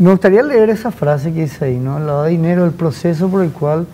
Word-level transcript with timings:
Me 0.00 0.10
gustaría 0.10 0.42
leer 0.42 0.70
esa 0.70 0.90
frase 0.90 1.30
que 1.30 1.42
dice 1.42 1.66
ahí, 1.66 1.76
¿no? 1.76 1.98
Lavado 1.98 2.22
de 2.24 2.30
dinero, 2.30 2.64
el 2.64 2.70
proceso 2.70 3.28
por 3.28 3.44
el 3.44 3.52
cual 3.52 3.86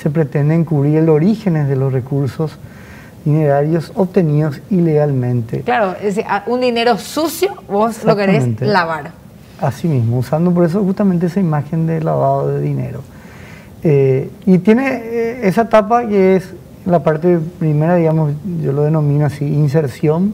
se 0.00 0.08
pretende 0.08 0.54
encubrir 0.54 0.96
el 0.96 1.10
origen 1.10 1.68
de 1.68 1.76
los 1.76 1.92
recursos 1.92 2.56
dinerarios 3.22 3.92
obtenidos 3.94 4.62
ilegalmente. 4.70 5.60
Claro, 5.60 5.94
es 6.00 6.18
un 6.46 6.62
dinero 6.62 6.96
sucio 6.96 7.50
vos 7.68 8.02
lo 8.02 8.16
querés 8.16 8.62
lavar. 8.62 9.12
Así 9.60 9.88
mismo, 9.88 10.20
usando 10.20 10.52
por 10.52 10.64
eso 10.64 10.82
justamente 10.82 11.26
esa 11.26 11.40
imagen 11.40 11.86
de 11.86 12.02
lavado 12.02 12.48
de 12.48 12.62
dinero. 12.62 13.02
Eh, 13.82 14.30
y 14.46 14.56
tiene 14.56 15.02
eh, 15.04 15.48
esa 15.48 15.62
etapa 15.62 16.08
que 16.08 16.36
es 16.36 16.48
la 16.86 17.02
parte 17.02 17.38
primera, 17.58 17.96
digamos, 17.96 18.32
yo 18.62 18.72
lo 18.72 18.84
denomino 18.84 19.26
así, 19.26 19.44
inserción, 19.44 20.32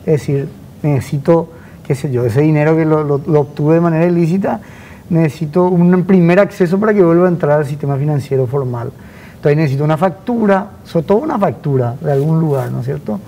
es 0.00 0.20
decir, 0.20 0.48
necesito, 0.82 1.50
qué 1.86 1.94
sé 1.94 2.10
yo, 2.10 2.24
ese 2.24 2.40
dinero 2.40 2.76
que 2.76 2.84
lo, 2.84 3.04
lo 3.04 3.40
obtuve 3.40 3.74
de 3.74 3.80
manera 3.80 4.06
ilícita, 4.06 4.60
necesito 5.08 5.68
un 5.68 6.04
primer 6.04 6.40
acceso 6.40 6.78
para 6.78 6.92
que 6.92 7.02
vuelva 7.02 7.26
a 7.26 7.28
entrar 7.28 7.58
al 7.58 7.66
sistema 7.66 7.96
financiero 7.96 8.46
formal. 8.46 8.90
Entonces 9.36 9.56
necesito 9.56 9.84
una 9.84 9.96
factura, 9.96 10.70
sobre 10.84 11.06
todo 11.06 11.18
una 11.18 11.38
factura 11.38 11.94
de 12.00 12.12
algún 12.12 12.40
lugar, 12.40 12.70
¿no 12.72 12.80
es 12.80 12.86
cierto? 12.86 13.20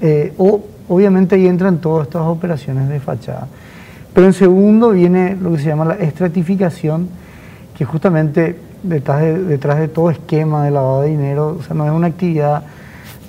Eh, 0.00 0.32
o 0.38 0.60
obviamente 0.88 1.34
ahí 1.34 1.46
entran 1.46 1.78
todas 1.78 2.06
estas 2.06 2.22
operaciones 2.22 2.88
de 2.88 3.00
fachada. 3.00 3.48
Pero 4.14 4.26
en 4.26 4.32
segundo 4.32 4.90
viene 4.90 5.36
lo 5.36 5.52
que 5.52 5.58
se 5.58 5.66
llama 5.66 5.84
la 5.84 5.94
estratificación, 5.94 7.08
que 7.76 7.84
justamente 7.84 8.58
detrás 8.82 9.20
de, 9.20 9.42
detrás 9.42 9.78
de 9.78 9.88
todo 9.88 10.10
esquema 10.10 10.64
de 10.64 10.70
lavado 10.70 11.02
de 11.02 11.08
dinero, 11.08 11.56
o 11.58 11.62
sea, 11.62 11.74
no 11.74 11.84
es 11.84 11.90
una 11.90 12.06
actividad 12.06 12.62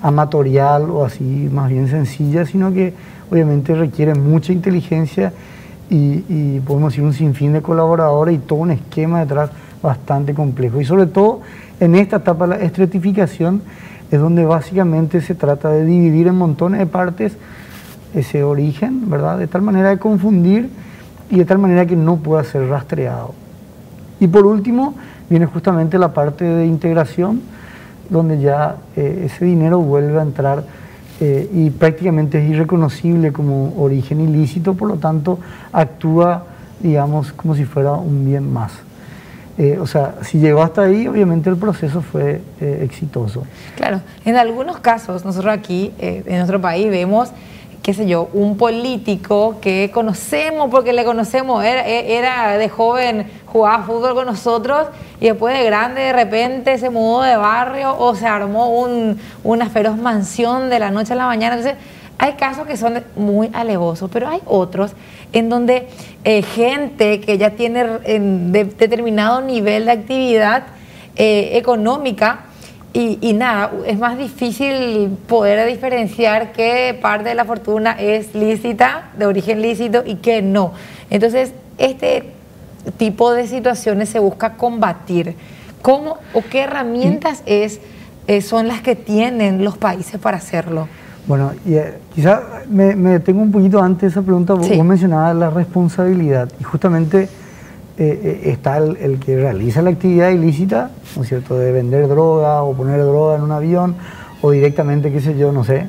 amatorial 0.00 0.88
o 0.90 1.04
así 1.04 1.48
más 1.52 1.68
bien 1.68 1.88
sencilla, 1.88 2.46
sino 2.46 2.72
que 2.72 2.94
obviamente 3.30 3.74
requiere 3.74 4.14
mucha 4.14 4.52
inteligencia 4.52 5.32
y, 5.90 6.60
podemos 6.60 6.92
decir 6.92 7.04
un 7.04 7.14
sinfín 7.14 7.52
de 7.54 7.62
colaboradores 7.62 8.34
y 8.34 8.38
todo 8.38 8.58
un 8.58 8.70
esquema 8.72 9.20
detrás 9.20 9.50
bastante 9.82 10.34
complejo. 10.34 10.80
Y 10.80 10.84
sobre 10.84 11.06
todo 11.06 11.40
en 11.80 11.94
esta 11.94 12.16
etapa 12.16 12.46
la 12.46 12.56
estratificación 12.56 13.62
es 14.10 14.20
donde 14.20 14.44
básicamente 14.44 15.20
se 15.20 15.34
trata 15.34 15.70
de 15.70 15.84
dividir 15.84 16.26
en 16.26 16.34
montones 16.34 16.80
de 16.80 16.86
partes 16.86 17.36
ese 18.14 18.42
origen, 18.42 19.08
¿verdad? 19.08 19.38
De 19.38 19.46
tal 19.46 19.62
manera 19.62 19.90
de 19.90 19.98
confundir 19.98 20.68
y 21.30 21.38
de 21.38 21.44
tal 21.44 21.58
manera 21.58 21.86
que 21.86 21.96
no 21.96 22.16
pueda 22.16 22.42
ser 22.44 22.68
rastreado. 22.68 23.34
Y 24.20 24.26
por 24.26 24.46
último, 24.46 24.94
viene 25.28 25.46
justamente 25.46 25.98
la 25.98 26.12
parte 26.12 26.44
de 26.44 26.66
integración, 26.66 27.40
donde 28.08 28.40
ya 28.40 28.76
eh, 28.96 29.24
ese 29.26 29.44
dinero 29.44 29.80
vuelve 29.80 30.18
a 30.18 30.22
entrar 30.22 30.64
eh, 31.20 31.50
y 31.52 31.70
prácticamente 31.70 32.40
es 32.40 32.50
irreconocible 32.50 33.32
como 33.32 33.74
origen 33.82 34.20
ilícito, 34.20 34.74
por 34.74 34.88
lo 34.88 34.96
tanto 34.96 35.40
actúa, 35.72 36.44
digamos, 36.80 37.32
como 37.32 37.56
si 37.56 37.64
fuera 37.64 37.92
un 37.94 38.24
bien 38.24 38.52
más. 38.52 38.72
Eh, 39.58 39.78
o 39.80 39.86
sea, 39.88 40.14
si 40.22 40.38
llegó 40.38 40.62
hasta 40.62 40.82
ahí, 40.82 41.08
obviamente 41.08 41.50
el 41.50 41.56
proceso 41.56 42.02
fue 42.02 42.40
eh, 42.60 42.82
exitoso. 42.84 43.42
Claro, 43.74 44.00
en 44.24 44.36
algunos 44.36 44.78
casos, 44.78 45.24
nosotros 45.24 45.52
aquí 45.52 45.92
en 45.98 46.36
nuestro 46.36 46.60
país 46.60 46.88
vemos, 46.88 47.30
qué 47.82 47.92
sé 47.94 48.06
yo, 48.06 48.28
un 48.32 48.56
político 48.56 49.56
que 49.60 49.90
conocemos 49.92 50.70
porque 50.70 50.92
le 50.92 51.04
conocemos, 51.04 51.64
era, 51.64 52.56
de 52.56 52.68
joven, 52.68 53.26
jugaba 53.52 53.84
fútbol 53.84 54.14
con 54.14 54.26
nosotros 54.26 54.88
y 55.20 55.26
después 55.26 55.56
de 55.58 55.64
grande 55.64 56.02
de 56.02 56.12
repente 56.12 56.78
se 56.78 56.90
mudó 56.90 57.22
de 57.22 57.36
barrio 57.36 57.96
o 57.98 58.14
se 58.14 58.26
armó 58.26 58.68
un, 58.68 59.18
una 59.44 59.68
feroz 59.68 59.96
mansión 59.96 60.70
de 60.70 60.78
la 60.78 60.90
noche 60.90 61.14
a 61.14 61.16
la 61.16 61.26
mañana. 61.26 61.56
Entonces, 61.56 61.78
hay 62.18 62.32
casos 62.32 62.66
que 62.66 62.76
son 62.76 63.02
muy 63.16 63.48
alevosos, 63.52 64.10
pero 64.12 64.28
hay 64.28 64.40
otros 64.44 64.92
en 65.32 65.48
donde 65.48 65.88
eh, 66.24 66.42
gente 66.42 67.20
que 67.20 67.38
ya 67.38 67.50
tiene 67.50 67.84
determinado 67.84 69.40
nivel 69.40 69.86
de 69.86 69.92
actividad 69.92 70.64
eh, 71.16 71.50
económica 71.54 72.40
y, 72.94 73.32
nada, 73.34 73.70
es 73.86 73.96
más 73.96 74.18
difícil 74.18 75.16
poder 75.28 75.68
diferenciar 75.68 76.50
qué 76.50 76.98
parte 77.00 77.28
de 77.28 77.36
la 77.36 77.44
fortuna 77.44 77.92
es 77.92 78.34
lícita, 78.34 79.10
de 79.16 79.26
origen 79.26 79.62
lícito 79.62 80.02
y 80.04 80.16
qué 80.16 80.42
no. 80.42 80.72
Entonces, 81.08 81.52
este 81.76 82.32
tipo 82.96 83.32
de 83.32 83.46
situaciones 83.46 84.08
se 84.08 84.18
busca 84.18 84.54
combatir. 84.54 85.36
¿Cómo 85.82 86.18
o 86.34 86.42
qué 86.42 86.62
herramientas 86.62 87.42
es, 87.46 87.80
eh, 88.26 88.40
son 88.40 88.68
las 88.68 88.82
que 88.82 88.96
tienen 88.96 89.64
los 89.64 89.78
países 89.78 90.20
para 90.20 90.38
hacerlo? 90.38 90.88
Bueno, 91.28 91.52
eh, 91.66 91.98
quizá 92.14 92.62
me, 92.70 92.94
detengo 92.94 93.42
un 93.42 93.52
poquito 93.52 93.82
antes 93.82 94.00
de 94.00 94.08
esa 94.08 94.22
pregunta. 94.22 94.54
Vos, 94.54 94.70
mencionabas 94.70 95.36
la 95.36 95.50
responsabilidad 95.50 96.48
y 96.58 96.64
justamente 96.64 97.24
eh, 97.24 97.28
eh, 97.98 98.40
está 98.44 98.78
el, 98.78 99.20
que 99.20 99.36
realiza 99.36 99.82
la 99.82 99.90
actividad 99.90 100.30
ilícita, 100.30 100.90
¿no 101.16 101.22
es 101.22 101.28
cierto?, 101.28 101.58
de 101.58 101.70
vender 101.70 102.08
droga 102.08 102.62
o 102.62 102.72
poner 102.72 103.02
droga 103.02 103.36
en 103.36 103.42
un 103.42 103.52
avión 103.52 103.96
o 104.40 104.52
directamente, 104.52 105.12
qué 105.12 105.20
sé 105.20 105.36
yo, 105.36 105.52
no 105.52 105.64
sé, 105.64 105.88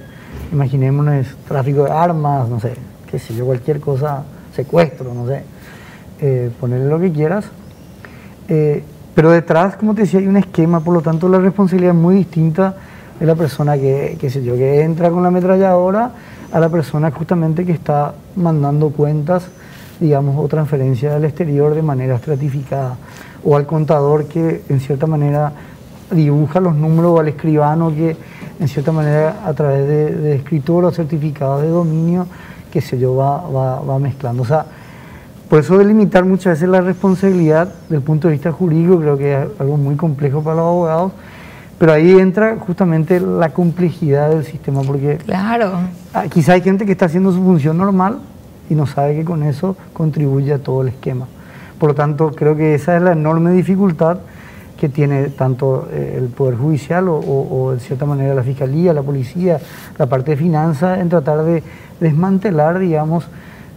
imaginémonos 0.51 1.27
tráfico 1.47 1.85
de 1.85 1.91
armas, 1.91 2.49
no 2.49 2.59
sé, 2.59 2.73
qué 3.09 3.17
sé 3.17 3.33
yo, 3.33 3.45
cualquier 3.45 3.79
cosa, 3.79 4.23
secuestro, 4.53 5.13
no 5.13 5.25
sé, 5.25 5.43
ponerle 6.59 6.87
lo 6.87 6.99
que 6.99 7.11
quieras. 7.11 7.45
pero 9.15 9.31
detrás, 9.31 9.75
como 9.75 9.95
te 9.95 10.01
decía, 10.01 10.19
hay 10.19 10.27
un 10.27 10.37
esquema, 10.37 10.79
por 10.79 10.93
lo 10.93 11.01
tanto 11.01 11.29
la 11.29 11.39
responsabilidad 11.39 11.93
es 11.93 12.01
muy 12.01 12.15
distinta 12.15 12.75
es 13.19 13.27
la 13.27 13.35
persona 13.35 13.77
que, 13.77 14.17
qué 14.19 14.29
sé 14.29 14.43
yo, 14.43 14.55
que 14.55 14.81
entra 14.81 15.09
con 15.09 15.21
la 15.21 15.27
ametralladora 15.27 16.11
a 16.51 16.59
la 16.59 16.69
persona 16.69 17.11
justamente 17.11 17.65
que 17.65 17.73
está 17.73 18.13
mandando 18.35 18.89
cuentas, 18.91 19.47
digamos, 19.99 20.37
o 20.37 20.47
transferencias 20.47 21.13
al 21.13 21.25
exterior 21.25 21.75
de 21.75 21.81
manera 21.81 22.15
estratificada, 22.15 22.95
o 23.43 23.57
al 23.57 23.65
contador 23.65 24.25
que 24.25 24.63
en 24.69 24.79
cierta 24.79 25.05
manera 25.05 25.51
dibuja 26.11 26.61
los 26.61 26.75
números, 26.75 27.11
o 27.11 27.19
al 27.19 27.27
escribano 27.27 27.93
que 27.93 28.15
en 28.59 28.67
cierta 28.67 28.91
manera 28.91 29.41
a 29.45 29.53
través 29.53 29.87
de, 29.87 30.15
de 30.15 30.35
escritura 30.35 30.87
o 30.87 30.91
certificados 30.91 31.61
de 31.61 31.67
dominio, 31.67 32.25
qué 32.71 32.79
sé 32.81 32.97
yo, 32.97 33.15
va, 33.15 33.41
va, 33.49 33.81
va 33.81 33.99
mezclando. 33.99 34.43
O 34.43 34.45
sea, 34.45 34.65
por 35.49 35.59
eso 35.59 35.77
delimitar 35.79 36.25
muchas 36.25 36.53
veces 36.53 36.69
la 36.69 36.81
responsabilidad 36.81 37.73
desde 37.83 37.95
el 37.95 38.01
punto 38.03 38.27
de 38.27 38.33
vista 38.33 38.51
jurídico 38.51 38.99
creo 38.99 39.17
que 39.17 39.33
es 39.33 39.47
algo 39.59 39.77
muy 39.77 39.95
complejo 39.95 40.43
para 40.43 40.57
los 40.57 40.65
abogados, 40.65 41.11
pero 41.79 41.91
ahí 41.91 42.19
entra 42.19 42.57
justamente 42.57 43.19
la 43.19 43.49
complejidad 43.49 44.29
del 44.29 44.43
sistema, 44.45 44.81
porque 44.83 45.17
claro. 45.17 45.71
Ah, 46.13 46.25
quizá 46.29 46.53
hay 46.53 46.61
gente 46.61 46.85
que 46.85 46.91
está 46.91 47.05
haciendo 47.05 47.31
su 47.31 47.41
función 47.41 47.77
normal 47.77 48.19
y 48.69 48.75
no 48.75 48.85
sabe 48.85 49.15
que 49.15 49.25
con 49.25 49.41
eso 49.41 49.75
contribuye 49.93 50.53
a 50.53 50.59
todo 50.59 50.83
el 50.83 50.89
esquema. 50.89 51.25
Por 51.79 51.89
lo 51.89 51.95
tanto, 51.95 52.31
creo 52.31 52.55
que 52.55 52.75
esa 52.75 52.95
es 52.95 53.01
la 53.01 53.13
enorme 53.13 53.51
dificultad 53.51 54.19
que 54.79 54.87
tiene 54.87 55.29
tanto 55.29 55.89
eh, 55.91 56.15
el 56.17 56.27
Poder 56.27 56.57
Judicial 56.57 57.09
o, 57.09 57.17
o, 57.17 57.71
de 57.73 57.79
cierta 57.79 58.05
manera 58.05 58.35
la 58.35 58.43
Fiscalía, 58.43 58.93
la 58.93 59.01
Policía, 59.01 59.59
la 59.97 60.05
parte 60.05 60.31
de 60.31 60.37
finanzas, 60.37 60.99
en 60.99 61.09
tratar 61.09 61.43
de 61.43 61.63
desmantelar, 61.99 62.79
digamos, 62.79 63.27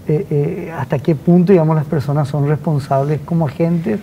eh, 0.08 0.26
eh, 0.30 0.72
hasta 0.76 0.98
qué 0.98 1.14
punto, 1.14 1.52
digamos, 1.52 1.76
las 1.76 1.84
personas 1.84 2.28
son 2.28 2.48
responsables 2.48 3.20
como 3.24 3.46
agentes 3.46 4.00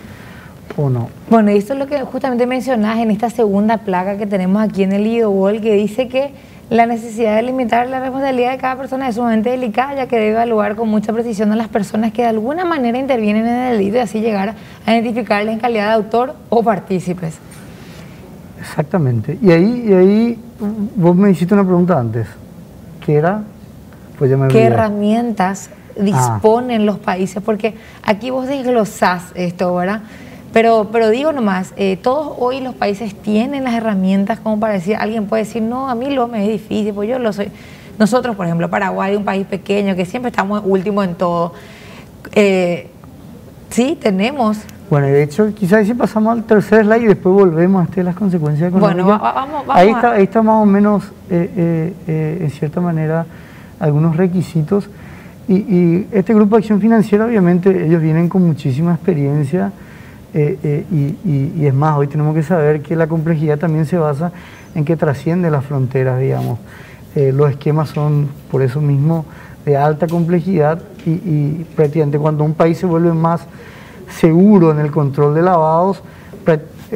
o 0.78 0.90
no. 0.90 1.10
Bueno, 1.30 1.52
esto 1.52 1.74
es 1.74 1.80
lo 1.80 1.88
que 1.88 2.02
justamente 2.04 2.46
mencionás 2.46 3.00
en 3.00 3.12
esta 3.12 3.30
segunda 3.30 3.80
placa 3.80 4.18
que 4.18 4.26
tenemos 4.26 4.62
aquí 4.62 4.84
en 4.84 4.94
el 4.94 5.06
IDOWOL, 5.06 5.62
que 5.62 5.74
dice 5.74 6.08
que 6.08 6.32
la 6.70 6.86
necesidad 6.86 7.36
de 7.36 7.42
limitar 7.42 7.88
la 7.88 8.00
responsabilidad 8.00 8.52
de 8.52 8.58
cada 8.60 8.78
persona 8.78 9.10
es 9.10 9.16
sumamente 9.16 9.50
delicada, 9.50 9.96
ya 9.96 10.08
que 10.08 10.18
debe 10.18 10.32
evaluar 10.32 10.76
con 10.76 10.88
mucha 10.88 11.12
precisión 11.12 11.52
a 11.52 11.56
las 11.56 11.68
personas 11.68 12.14
que 12.14 12.22
de 12.22 12.28
alguna 12.28 12.64
manera 12.64 12.98
intervienen 12.98 13.48
en 13.48 13.56
el 13.56 13.78
delito 13.78 13.98
y 13.98 14.00
así 14.00 14.22
llegar 14.22 14.54
a 14.86 14.94
identificarles 14.94 15.56
en 15.56 15.60
calidad 15.60 15.88
de 15.88 15.94
autor 15.94 16.36
o 16.50 16.64
partícipes. 16.64 17.40
Exactamente. 18.60 19.38
Y 19.42 19.52
ahí, 19.52 19.86
y 19.88 19.94
ahí 19.94 20.40
vos 20.96 21.16
me 21.16 21.32
hiciste 21.32 21.54
una 21.54 21.64
pregunta 21.64 22.00
antes. 22.00 22.28
¿Qué 23.04 23.16
era? 23.16 23.44
Pues 24.18 24.30
ya 24.30 24.38
me 24.38 24.48
¿Qué 24.50 24.64
herramientas 24.64 25.72
disponen 26.00 26.86
los 26.86 27.00
países? 27.00 27.42
Porque 27.44 27.76
aquí 28.04 28.30
vos 28.30 28.48
desglosás 28.48 29.32
esto, 29.36 29.76
¿verdad? 29.76 30.02
Pero, 30.52 30.90
pero 30.92 31.10
digo 31.10 31.32
nomás, 31.32 31.74
eh, 31.78 31.98
todos 32.02 32.36
hoy 32.40 32.60
los 32.60 32.74
países 32.74 33.14
tienen 33.14 33.64
las 33.64 33.74
herramientas 33.74 34.40
como 34.40 34.60
para 34.60 34.74
decir, 34.74 34.96
alguien 34.96 35.28
puede 35.28 35.44
decir, 35.44 35.62
no, 35.62 35.90
a 35.90 35.96
mí 35.96 36.10
lo 36.10 36.28
me 36.28 36.44
es 36.44 36.50
difícil, 36.50 36.94
pues 36.94 37.08
yo 37.08 37.20
lo 37.20 37.32
soy. 37.32 37.52
Nosotros, 38.00 38.36
por 38.36 38.46
ejemplo, 38.46 38.70
Paraguay, 38.70 39.16
un 39.16 39.26
país 39.26 39.46
pequeño 39.46 39.96
que 39.96 40.06
siempre 40.06 40.30
estamos 40.30 40.64
últimos 40.66 41.06
en 41.06 41.16
todo, 41.16 41.54
eh, 42.32 42.90
sí, 43.70 43.98
tenemos. 44.02 44.58
Bueno, 44.90 45.06
de 45.06 45.22
hecho, 45.22 45.54
quizás 45.54 45.86
si 45.86 45.94
pasamos 45.94 46.34
al 46.34 46.44
tercer 46.46 46.84
slide 46.84 47.04
y 47.04 47.08
después 47.08 47.36
volvemos 47.36 47.82
a 47.82 47.86
este, 47.86 48.04
las 48.04 48.16
consecuencias 48.16 48.70
económicas. 48.70 49.06
Bueno, 49.06 49.20
vamos, 49.20 49.68
vamos 49.68 49.76
ahí, 49.76 49.90
está, 49.90 50.12
ahí 50.14 50.24
está 50.24 50.42
más 50.42 50.64
o 50.64 50.66
menos, 50.66 51.04
eh, 51.30 51.94
en 52.08 52.50
cierta 52.50 52.82
manera, 52.82 53.28
algunos 53.80 54.18
requisitos. 54.18 54.90
Y, 55.50 55.56
y 55.56 56.08
este 56.12 56.34
grupo 56.34 56.56
de 56.56 56.60
acción 56.60 56.80
financiera, 56.80 57.26
obviamente, 57.26 57.86
ellos 57.86 58.02
vienen 58.02 58.30
con 58.30 58.48
muchísima 58.48 58.94
experiencia 58.94 59.74
eh, 60.34 60.60
eh, 60.64 61.16
y, 61.26 61.66
es 61.66 61.74
más, 61.74 61.98
hoy 61.98 62.08
tenemos 62.08 62.36
que 62.36 62.44
saber 62.44 62.82
que 62.82 62.96
la 62.96 63.08
complejidad 63.08 63.58
también 63.58 63.86
se 63.86 63.98
basa 63.98 64.32
en 64.76 64.86
que 64.86 64.96
trasciende 64.96 65.50
las 65.50 65.66
fronteras, 65.66 66.20
digamos. 66.20 66.60
Eh, 67.16 67.32
los 67.34 67.50
esquemas 67.50 67.90
son, 67.90 68.30
por 68.52 68.62
eso 68.62 68.80
mismo, 68.80 69.26
de 69.66 69.76
alta 69.76 70.08
complejidad 70.08 70.82
y, 71.06 71.64
prácticamente 71.76 72.20
cuando 72.20 72.44
un 72.44 72.54
país 72.54 72.78
se 72.78 72.86
vuelve 72.86 73.14
más 73.14 73.42
seguro 74.20 74.72
en 74.72 74.80
el 74.80 74.92
control 74.92 75.36
de 75.36 75.42
lavados, 75.42 76.04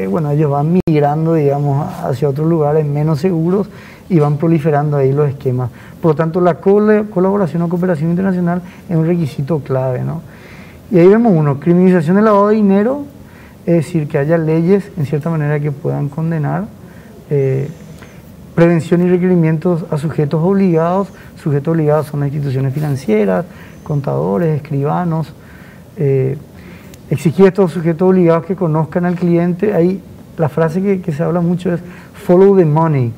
bueno, 0.09 0.31
ellos 0.31 0.49
van 0.49 0.79
migrando, 0.87 1.35
digamos, 1.35 1.87
hacia 2.03 2.27
otros 2.27 2.47
lugares 2.47 2.83
menos 2.83 3.19
seguros 3.19 3.67
y 4.13 4.19
van 4.19 4.37
proliferando 4.37 4.95
ahí 4.95 5.11
los 5.11 5.27
esquemas. 5.27 5.71
Por 5.99 6.11
lo 6.11 6.15
tanto, 6.15 6.39
la 6.39 6.59
colaboración 6.59 7.63
o 7.63 7.69
cooperación 7.69 8.11
internacional 8.11 8.61
es 8.87 8.95
un 8.95 9.07
requisito 9.07 9.59
clave, 9.59 10.03
¿no? 10.03 10.21
Y 10.91 10.99
ahí 10.99 11.07
vemos 11.07 11.33
uno, 11.35 11.59
criminalización 11.59 12.17
del 12.17 12.25
lavado 12.25 12.49
de 12.49 12.55
dinero, 12.55 13.05
es 13.65 13.73
decir, 13.77 14.07
que 14.07 14.19
haya 14.19 14.37
leyes 14.37 14.91
en 14.97 15.07
cierta 15.07 15.31
manera 15.31 15.59
que 15.59 15.71
puedan 15.71 16.09
condenar, 16.09 16.65
eh, 17.31 17.69
prevención 18.53 19.01
y 19.01 19.09
requerimientos 19.09 19.83
a 19.89 19.97
sujetos 19.97 20.43
obligados, 20.43 21.07
sujetos 21.41 21.71
obligados 21.71 22.05
son 22.05 22.19
las 22.19 22.27
instituciones 22.27 22.71
financieras, 22.71 23.45
contadores, 23.83 24.57
escribanos, 24.57 25.33
eh, 25.97 26.37
exigir 27.09 27.45
a 27.45 27.47
estos 27.47 27.71
sujetos 27.71 28.07
obligados 28.07 28.45
que 28.45 28.55
conozcan 28.55 29.05
al 29.05 29.15
cliente, 29.15 29.73
ahí 29.73 30.03
la 30.37 30.49
frase 30.49 30.83
que, 30.83 31.01
que 31.01 31.11
se 31.11 31.23
habla 31.23 31.41
mucho 31.41 31.73
es 31.73 31.79
follow 32.13 32.55
the 32.55 32.65
money, 32.65 33.11